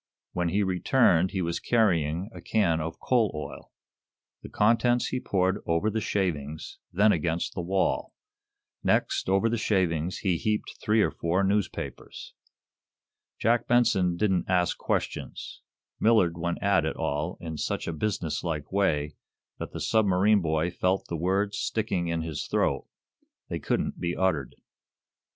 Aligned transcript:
When 0.33 0.49
he 0.49 0.63
returned 0.63 1.29
he 1.29 1.43
was 1.43 1.59
carrying 1.59 2.31
a 2.33 2.41
can 2.41 2.81
of 2.81 2.99
coal 2.99 3.31
oil. 3.35 3.71
The 4.41 4.49
contents 4.49 5.09
he 5.09 5.19
poured 5.19 5.61
over 5.67 5.91
the 5.91 6.01
shavings, 6.01 6.79
then 6.91 7.11
against 7.11 7.53
the 7.53 7.61
wall. 7.61 8.11
Next, 8.83 9.29
over 9.29 9.47
the 9.47 9.59
shavings, 9.59 10.17
he 10.17 10.37
heaped 10.37 10.75
three 10.81 11.03
or 11.03 11.11
four 11.11 11.43
newspapers. 11.43 12.33
Jack 13.37 13.67
Benson 13.67 14.17
didn't 14.17 14.49
ask 14.49 14.75
questions. 14.75 15.61
Millard 15.99 16.35
went 16.35 16.63
at 16.63 16.83
it 16.83 16.95
all 16.95 17.37
in 17.39 17.57
such 17.57 17.87
a 17.87 17.93
business 17.93 18.43
like 18.43 18.71
way 18.71 19.13
that 19.59 19.71
the 19.71 19.79
submarine 19.79 20.41
boy 20.41 20.71
felt 20.71 21.05
the 21.09 21.15
words 21.15 21.59
sticking 21.59 22.07
in 22.07 22.23
his 22.23 22.47
throat; 22.47 22.87
they 23.49 23.59
couldn't 23.59 23.99
be 23.99 24.15
uttered. 24.17 24.55